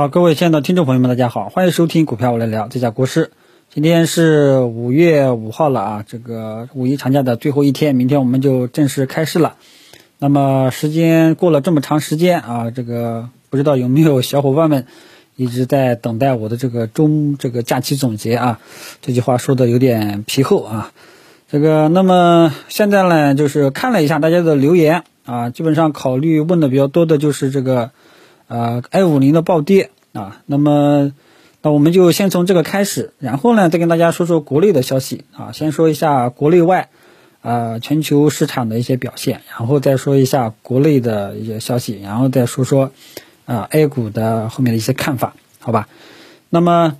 [0.00, 3.32] 好，各位亲爱的听众朋友们，大家好，欢迎收听股票我来聊，这家国师。
[3.68, 9.56] 今天是五月五号了啊，这个五一长假的最后一天，明天我们就正式开市了。
[10.18, 14.86] 那么时间过了这么长时间啊，这个不知道有没有小伙伴们
[15.36, 18.58] 一直在等待我的这个中这个假期总结啊？
[19.02, 20.92] 这句话说的有点皮厚啊。
[21.50, 27.90] 这个那么现在呢，就是看了一下大家的留言啊，基本上考虑问的比较多的就是这个
[28.50, 30.42] 呃 A 五零的暴跌啊。
[30.44, 31.12] 那么
[31.62, 35.52] 那我们就先从这个开始，然后呢，再跟大家说说国内的消息啊。
[35.52, 36.88] 先说一下国内外，
[37.42, 42.90] 啊，全球市场的一些表现，然后再说一下国内的一些消息，然后再说说
[43.46, 45.88] 啊 A 股的后面的一些看法，好吧？
[46.50, 46.96] 那么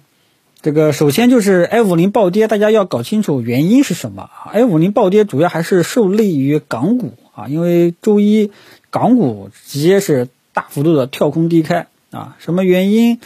[0.62, 8.52] 这个首先就是 A 五零暴跌，大家要搞清楚原因是什么啊？A 五零暴跌主要还是受利于港股啊，因为周一
[8.90, 10.28] 港股直接是
[10.60, 11.86] 大幅度的跳空低开。
[12.10, 13.20] 啊，什么原因？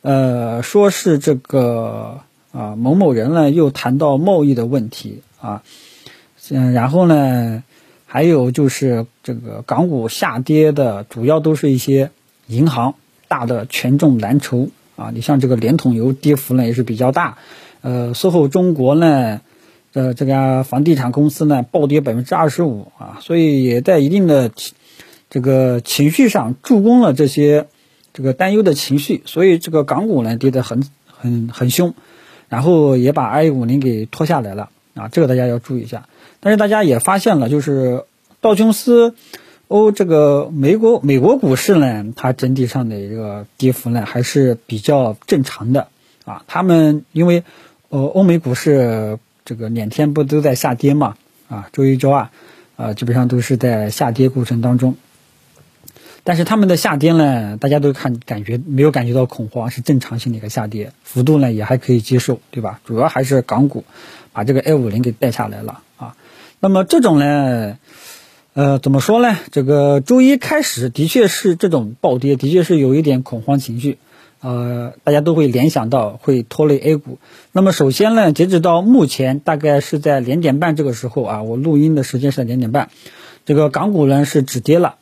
[0.00, 2.20] 呃，说是这个
[2.52, 5.62] 啊，某某人呢又谈到贸易的问题啊，
[6.50, 7.62] 嗯，然后呢，
[8.06, 12.10] 还有就是这个港股下跌的主要都是一些
[12.46, 12.94] 银行
[13.28, 17.36] 大的权重蓝筹啊，你像这个联通油跌幅呢也是比较大，
[17.82, 19.42] 呃，SOHO 中国呢，
[19.92, 24.50] 呃，这家房地产公司呢暴跌百分之二十五啊，所以也在一定的
[25.30, 27.66] 这个情绪上助攻了这些。
[28.12, 31.94] 这个担忧的情绪，所以这个港股呢跌得很很很凶，
[32.48, 36.08] 然后也把 I 五零给拖下来了啊，这个大家要注意一下。
[36.40, 38.02] 但是大家也发现了，就是
[38.40, 39.14] 道琼斯、
[39.68, 45.86] 欧这个美国美国股市呢，它整体上的一个跌幅呢还是比较正常的
[46.24, 46.42] 啊。
[46.48, 47.44] 他们因为
[47.90, 51.14] 呃欧美股市这个两天不都在下跌嘛
[51.48, 52.28] 啊，周一周二
[52.74, 54.96] 啊基本上都是在下跌过程当中。
[56.22, 62.80] 但是他们的下跌呢，大家都看感觉没有感觉到恐慌，是正常性的一个下跌幅度呢，也还可以接受，对吧？
[62.84, 63.84] 主要还是港股
[64.32, 66.14] 把这个 A 五零给带下来了啊。
[66.60, 67.78] 那么这种呢，
[68.52, 69.38] 呃，怎么说呢？
[69.50, 73.96] 这个周一开始的确是这种暴跌，的确是有一点恐慌情绪，
[74.40, 77.18] 呃，大家都会联想到会拖累 A 股。
[77.52, 82.90] 那么首先呢，截止到目前，大概是在两点半这个时候啊，我录音的时间是在两点半，
[83.46, 84.96] 这个港股呢是止跌了。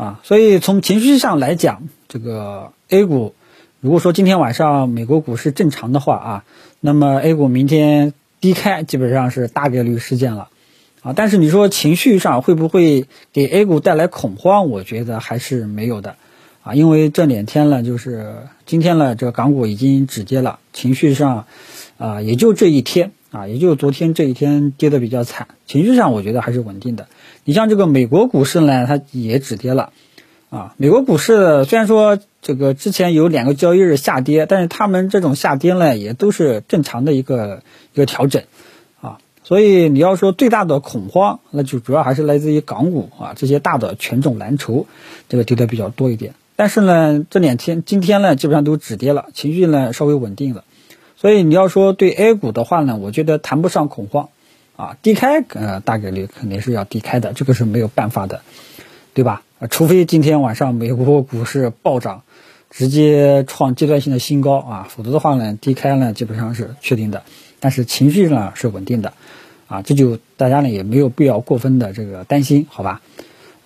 [0.00, 3.34] 啊，所以从情绪上来讲，这个 A 股，
[3.80, 6.44] 如果说今天晚上美国股市正常的话啊，
[6.80, 10.48] 那么 A 股明天低开基本上是大概率事件了，
[11.02, 14.70] 啊，但是你说情绪上会不会给 A 股带来恐慌？
[14.70, 16.16] 我觉得还是没有的，
[16.62, 21.44] 啊，因为这两天呢，就是今天呢，这个港股已经止跌了，情绪上，
[21.98, 23.12] 啊，也就这一天。
[23.30, 27.06] 啊，也就是昨天这一天跌的比较惨，情绪上我觉得还是稳定的。
[27.44, 29.92] 你像这个美国股市呢，它也止跌了。
[30.50, 37.62] 啊，美国股市虽然说这个之前有两个交易日下跌，但是他们这种下跌呢，也都是正常的一个
[37.94, 38.42] 一个调整。
[39.00, 44.86] 啊，所以你要说最大的恐慌，那就主要还是来自于港股啊这些大的权重蓝筹，
[45.28, 46.34] 这个跌的比较多一点。
[46.56, 50.64] 但是呢，这两天今天呢，基本上都止跌了，情绪呢稍微稳定了。
[51.20, 54.30] 所以你要说对 A 股的话呢，我觉得谈不上恐慌，
[54.76, 58.40] 啊，低开呃大概率肯定是要低开的，这个是没有办法的，
[59.12, 59.42] 对吧？
[59.68, 62.22] 除非今天晚上美国股市暴涨，
[62.70, 67.22] 直接创阶段性的新高啊，否则的话呢，低开呢基本上是确定的。
[67.60, 69.12] 但是情绪呢是稳定的，
[69.68, 73.02] 啊，这就大家呢也没有必要过分的这个担心，好吧？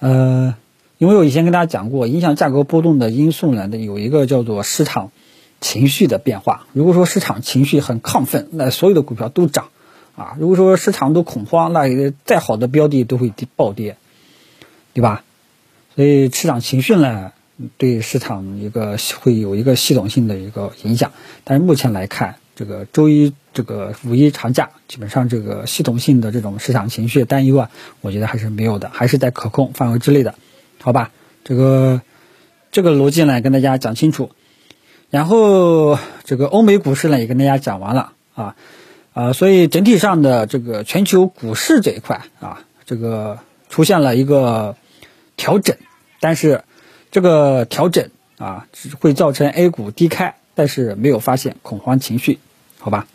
[0.00, 0.56] 呃，
[0.98, 5.12] 因为我以前跟大家讲过，影响价格波动的因素呢，有一个叫做市场。
[5.60, 9.68] 情绪的变化，如果说市场情绪很亢奋，那所有的股票都涨，
[10.14, 13.96] 啊，如果说市场都恐慌，那再好的标的都会暴跌，
[14.92, 15.24] 对吧？
[15.96, 17.32] 所以市场情绪呢，
[17.78, 21.12] 对市场一个会有一个系统性的一个影响。
[21.44, 27.70] 但是目前来看，这个周一这个五一长假，基本上这个系统性的这种市场情绪担忧啊，
[28.02, 30.34] 我觉得还是没有的，还是在可控范围之内的，
[30.80, 31.10] 好吧？
[31.42, 32.02] 这个
[32.70, 34.30] 这个逻辑呢，跟大家讲清楚。
[35.14, 38.56] 然后这个欧美股市呢也跟大家讲完了啊，
[39.12, 43.38] 啊，所以整体上的这个全球股市这一块啊，这个
[43.68, 44.74] 出现了一个
[45.36, 45.76] 调整，
[46.18, 46.64] 但是
[47.12, 52.40] 这个调整啊只会造成 A 股低开，但是没有发现恐慌情绪，
[52.80, 53.06] 好吧？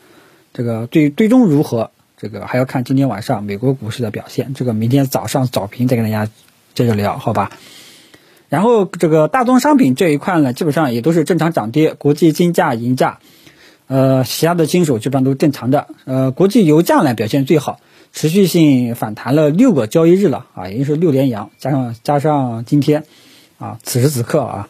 [0.54, 6.32] 这个最最终如何，这个还要看今天晚上美国股市的表现，这个明天早上早评再跟大家
[6.74, 7.52] 接着聊，好吧？
[8.50, 13.20] 然后这个大宗商品这一块呢，基本上也都是正常涨跌，国际金价、银价，
[13.86, 15.88] 呃，其他的金属基本上都正常的。
[16.06, 17.80] 呃，国际油价呢表现最好，
[18.12, 23.06] 持续性反弹了六个交易日了啊，也就是六连阳，加上加上今天，
[23.60, 24.70] 啊，此时此刻啊，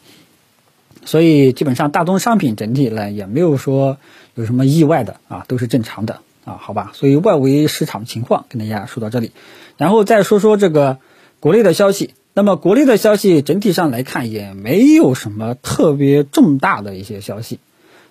[1.05, 3.97] 所以基本上大宗商品整体呢也没有说
[4.35, 6.91] 有什么意外的啊，都是正常的啊，好吧。
[6.93, 9.31] 所以外围市场情况跟大家说到这里，
[9.77, 10.97] 然后再说说这个
[11.39, 12.13] 国内的消息。
[12.39, 17.59] 那么国内的消息整体上来看也没有什么特别重大的一些消息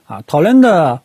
[0.06, 1.00] 啊，讨论的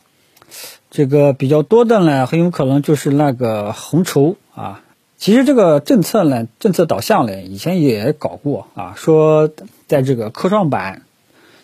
[0.92, 4.82] 这个比较多的呢，很有可能就是那个红筹啊。
[5.16, 9.50] 其实这个政策呢，政策导向呢，以前也搞过啊，说
[9.88, 11.04] 在这个科创板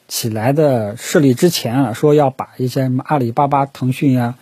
[0.08, 4.36] 起来的势力之前啊，说要把一些什么阿里巴巴、腾讯呀。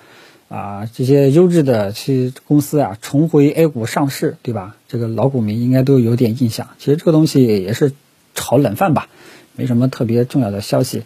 [0.50, 4.78] 啊这些优质的去公司啊，重回 A 股上市，对吧？
[4.88, 6.70] 这个老股民应该都有点印象。
[6.78, 7.92] 其实这个东西也是
[8.34, 9.10] 炒冷饭吧，
[9.56, 11.04] 没什么特别重要的消息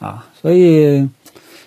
[0.00, 0.26] 啊。
[0.40, 1.08] 所以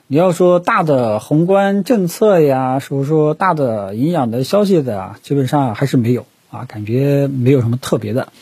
[0.07, 8.33] 你要说大的宏观政策呀，说说大的营养的消息的啊，基本上还是没有啊，感觉没有什么特别的，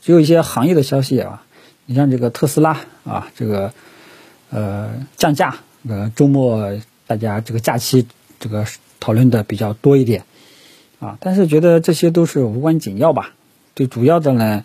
[0.00, 1.42] 只有一些行业的消息啊。
[1.84, 3.74] 你像这个特斯拉啊，这个
[4.48, 8.06] 呃降价，呃周末大家这个假期。
[8.40, 8.66] 这个
[8.98, 10.24] 讨论的比较多一点，
[10.98, 13.34] 啊，但是觉得这些都是无关紧要吧。
[13.76, 14.64] 最主要的呢，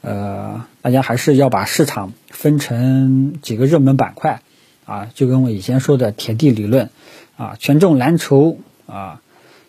[0.00, 4.40] 呃，大家还是要把市场分成几个热门板块，
[4.86, 6.88] 啊，就跟我以前说的铁地理论，
[7.36, 9.20] 啊，权重蓝筹啊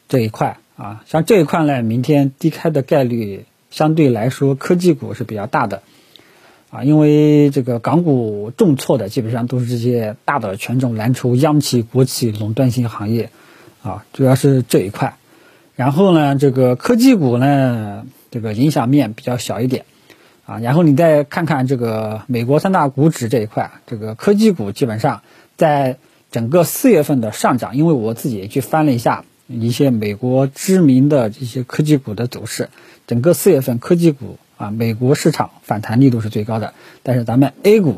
[0.07, 5.81] 这一块，啊，像这一块呢，明天低开的概率相对来说科技股是比较大的。
[6.71, 13.29] 啊，因为这个港股重挫的基本上都是这些大的权重蓝筹、央企、国企、垄断性行业，
[13.83, 15.15] 啊，主要是这一块。
[15.75, 19.83] 然后呢，这个科技股呢，这个影响面比较小一点，
[20.45, 25.23] 啊，然后你再看看这个美国三大股指这一块，这个科技股基本上
[25.57, 25.97] 在
[26.31, 32.69] 整个四月份的上涨，因为我自己也去翻了一下一些美国知名的这些科技股的走势，
[33.07, 34.37] 整个四月份科技股。
[34.61, 37.95] 啊，美国市场反弹力度是最高的，但是咱们 A 股，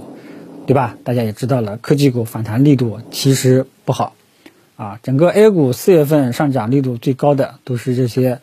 [0.66, 0.96] 对吧？
[1.04, 4.16] 大家也知道了，科技股反弹力度其实不好。
[4.78, 8.40] 啊，整个 A 股四月份上涨力度最高的都是这些，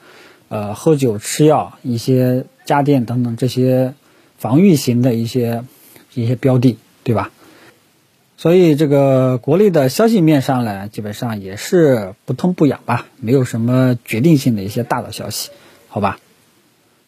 [0.48, 3.94] 呃，喝酒、吃药、一些家电等等这些
[4.36, 5.64] 防御型的一些
[6.12, 7.30] 一些标的，对吧？
[8.36, 15.50] 所以这个国内的消息面上呢，基本上也是不痛不痒吧，没有什么决定性的一些大的消息，
[15.88, 16.18] 好吧？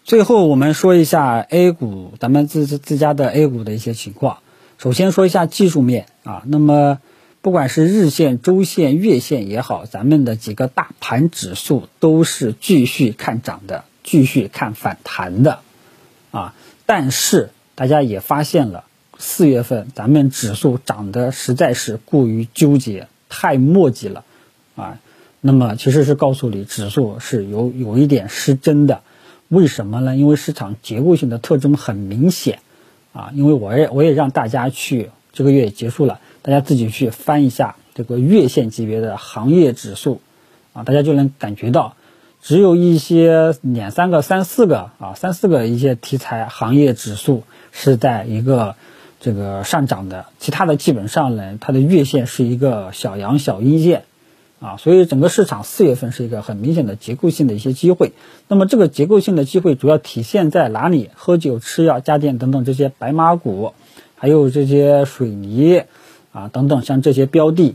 [0.04, 4.38] 最后我们说一下 A 股，咱们自自自家的 A 股的一些情况。
[4.76, 6.98] 首先说一下技术面啊，那么
[7.40, 15.60] 不管是日线、周线、月线也好，咱们的几个大盘指数都是继续看涨的，继续看反弹的
[16.32, 16.54] 啊。
[16.84, 18.82] 但是大家也发现了，
[19.18, 24.24] 四月份咱们指数涨得实在是过于纠结，太墨迹了
[24.74, 24.98] 啊。
[25.40, 29.02] 那么其实是告诉你，指数是有有一点失真的。
[29.52, 30.16] 为什么呢？
[30.16, 32.60] 因为市场结构性的特征很明显，
[33.12, 40.22] 啊，因为我也我也让大家去这个月结束了，大家自己去翻一下这个月线级别的行业指数，
[40.72, 41.96] 啊，大家就能感觉到，
[42.40, 48.74] 只有一些两三个、三四个啊，三四个一些题材行业指数是在一个
[49.20, 54.04] 这个上涨的，其他的基本上呢，它的月线是一个小阳小阴线。
[54.62, 58.12] 啊，所以整个市场四月份是一个很明显的结构性的一些机会。
[58.46, 61.10] 那么这个结构性的机会主要体现在哪里？
[61.14, 63.72] 喝酒、吃药、家电等等这些白马股，
[64.14, 65.82] 还有这些水泥
[66.30, 67.74] 啊等等，像这些标的，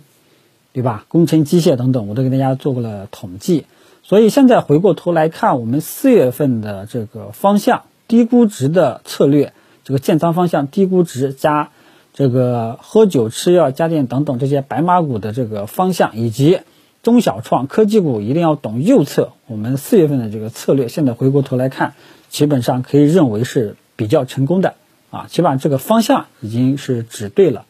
[0.72, 1.04] 对吧？
[1.10, 3.66] 工程机械等等，我都给大家做过了统计。
[4.02, 9.52] 所以现在回过头来看，我们四月份的这个方向，低估值的策略，
[9.84, 11.72] 这个建仓方向低估值加
[12.14, 16.62] 这个喝酒、吃药、家电等等这些白马股的这个方向，以及
[17.08, 19.32] 中小创科技股一定要懂右侧。
[19.46, 21.94] 我们四月份的这个策略，现在回过头来看，
[22.28, 24.74] 基本上可以认为是比较成功的
[25.10, 25.28] 啊。
[25.30, 27.64] 起码这个方向已经是指对了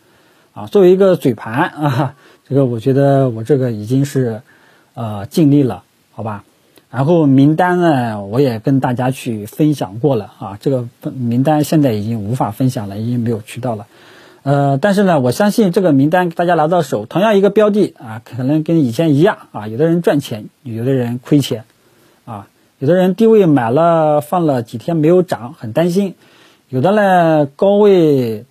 [0.53, 0.65] 啊。
[0.65, 2.15] 作为一个嘴盘啊，
[2.49, 4.41] 这个我觉得我这个已经是
[4.95, 6.43] 呃尽力了，好吧。
[6.89, 10.57] 然后名单呢，我也跟大家去分享过了啊。
[10.59, 13.85] 这个名单现在已经无法分享了，已经没有渠道了。
[14.47, 21.65] 呃，但是呢，我相信这个名单大家拿到手，同样一个标的啊，可能跟以前一样啊，有的人赚钱，有的人亏钱，
[22.23, 22.47] 啊，
[22.79, 26.13] 有的人低位买了放了几天没有涨，很担心；
[26.69, 28.45] 有的呢高位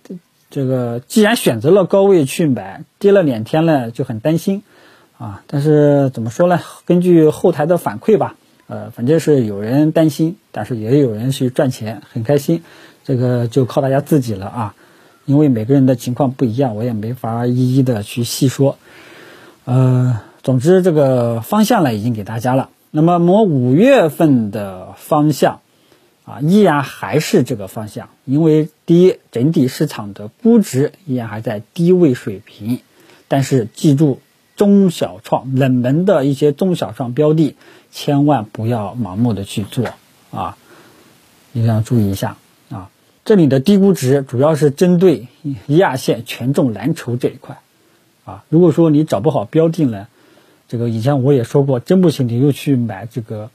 [0.51, 4.61] 这个既然选择了高位去买，跌了两天呢就很担心，
[5.17, 6.59] 啊，但是怎么说呢？
[6.85, 8.35] 根据后台的反馈吧，
[8.67, 12.61] 呃，反正是有人担心，但是也有人去赚钱，很开心，
[13.03, 14.75] 这个就靠大家自己了啊。
[15.27, 18.77] 因为每个人的情况不一样，我也没法一一的去细说。
[19.65, 22.69] 呃，总之这个方向呢已经给大家了。
[22.91, 25.59] 那么我五月份的方向
[26.23, 28.07] 啊，依然还是这个方向。
[28.23, 32.79] 因为第一，整体市场的估值依然还在低位水平，
[33.27, 34.21] 但是记住，
[34.55, 37.57] 中小创冷门的一些中小创标的，
[37.91, 39.85] 千万不要盲目的去做
[40.31, 40.57] 啊，
[41.51, 42.37] 一定要注意一下。
[43.27, 45.27] 这里的低估值主要是针对
[45.65, 47.57] 一二线权重蓝筹这一块
[48.23, 48.45] 啊。
[48.47, 50.07] 如果说你找不好标的呢，
[50.69, 53.49] 这个以前我也说过，真不行你又去买这个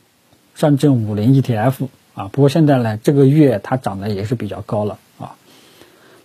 [0.55, 1.88] 上证五零 ETF。
[2.12, 5.37] 啊，不过现在呢，这个月它涨得也是比较高了啊。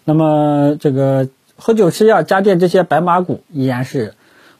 [0.03, 4.13] 那么这个喝酒吃药家电这些白马股依然是，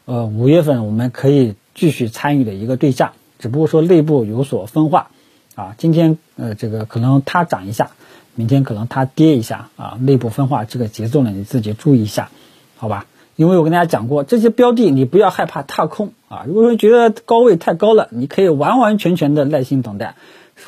[0.05, 5.11] 呃，五月份我们可以继续参与的一个对象，只不过说内部有所分化
[5.55, 5.75] 啊。
[5.77, 7.91] 今天呃这个可能它涨一下，
[8.37, 9.97] 明天可能它跌一下啊。
[9.99, 12.29] 内部分化这个节奏呢，你自己注意一下，
[12.77, 13.05] 好吧？
[13.35, 16.45] 因为我跟大家讲过，这些标的你不要害怕踏空啊。
[16.47, 20.15] 如果说觉得高位太高了，你可以完完全全的耐心等待。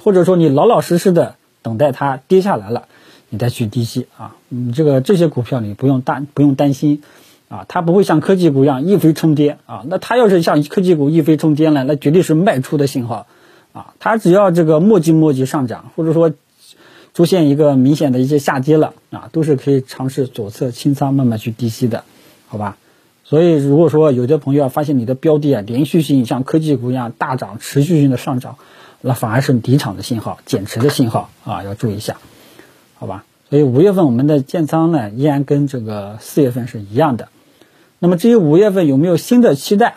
[0.04, 2.84] 或者说你老老实实的等待它跌下来了，
[3.30, 7.02] 你再去低吸啊，你这个这些股票你不用担不用担心，
[7.48, 13.26] 啊，它不会像科技股一样一飞冲天啊，那它要是像科技股一飞冲天了，那绝对是卖出的信号，
[13.74, 16.32] 啊，它只要这个磨叽磨叽上涨，或者说
[17.14, 22.04] 出现一个明显的一些下跌了啊，都是可以尝试左侧清仓慢慢去低吸的，
[22.48, 22.78] 好吧？
[23.24, 28.56] 所以如果说有的朋友啊发现你的标的啊连续性像科技股一样大涨，持续性的上涨。
[29.02, 32.18] 那反而是离场的信号，减持的信号啊，要注意一下，
[32.96, 33.24] 好吧？
[33.50, 37.30] 所以五月份我们的建仓呢，依然跟这个四月份是一样的。
[38.00, 39.96] 那么至于五月份有没有新的期待？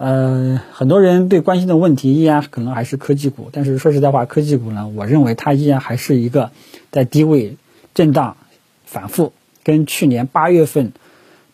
[0.00, 6.52] 呃，很多人对关心的问题依然可能还是科技股，但是说实在话，科技股呢，我认为它依然还是一个
[6.90, 7.58] 在低位
[7.92, 8.38] 震荡
[8.86, 10.92] 反复，跟去年八月份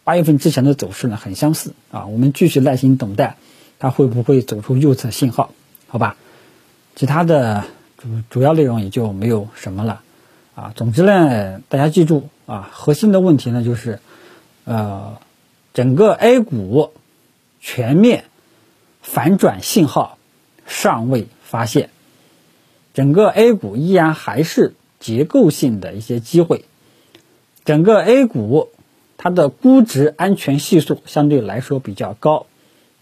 [0.05, 2.07] 八月份之前的走势呢很相似啊。
[2.07, 3.37] 我们继续耐心等待，
[3.81, 5.51] 它会不会走出右侧信号？
[5.89, 6.15] 好吧？
[6.95, 7.65] 其他的
[7.99, 10.03] 主主要内容也就没有什么了，
[10.55, 13.99] 啊，总之呢，大家记住啊，核心的问题呢就是，
[14.67, 15.19] 呃，
[15.75, 16.93] 整个 A 股
[17.61, 18.23] 全面
[19.07, 20.19] 反转信号
[20.67, 21.91] 尚未发现，
[22.93, 26.65] 整个 A 股依然还是结构性的一些机会，
[27.65, 28.69] 整个 A 股
[29.17, 32.47] 它的估值安全系数相对来说比较高，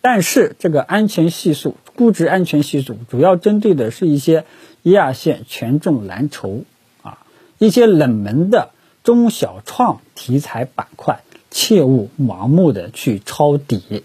[0.03, 1.75] 但是这个安全系数。
[1.97, 4.45] 估值安全系数主要针对的是一些
[4.83, 6.65] 一二线权重蓝筹
[7.03, 7.19] 啊，
[7.59, 8.71] 一些冷门的
[9.05, 11.21] 中小创题材板块，
[11.51, 14.05] 切勿盲目的去抄底，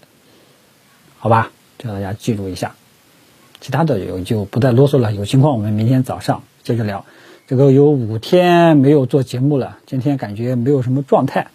[1.18, 1.50] 好吧？
[1.80, 2.74] 这大家记住一下。
[3.60, 7.06] 其他的有就不再啰嗦了，有情况我们明天早上接着聊。
[7.46, 11.48] 这个有五天没有做节目了，今天感觉没有什么状态，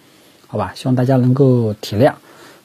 [0.48, 0.74] 好吧？
[0.75, 2.15] 希望大家能够体谅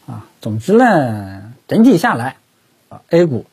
[0.07, 0.27] 啊。
[0.41, 2.39] 总之呢，整体下来
[2.89, 3.45] 啊，A 股。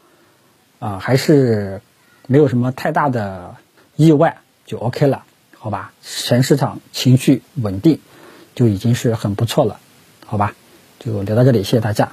[0.79, 1.81] 啊，还是
[2.27, 3.55] 没有什么太大的
[3.95, 4.37] 意外，
[4.67, 5.23] 就 OK 了，
[5.57, 5.91] 好吧？
[6.03, 7.99] 全市场情绪稳定，
[8.53, 9.79] 就已经是很不错了，
[10.23, 10.53] 好吧？
[10.99, 12.11] 就聊到这里，谢谢大家。